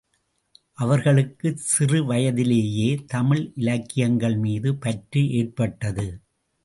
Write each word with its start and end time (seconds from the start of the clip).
அவர்களுக்கு 0.73 1.57
சிறு 1.57 2.05
வயதிலேயே 2.05 2.95
தமிழ் 3.07 3.51
இலக்கியங்கள் 3.55 4.37
மீது 4.37 4.75
பற்று 4.75 5.23
ஏற்பட்டது. 5.31 6.07